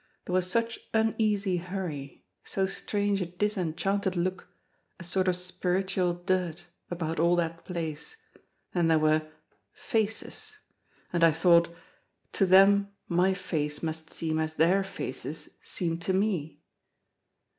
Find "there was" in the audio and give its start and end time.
0.25-0.49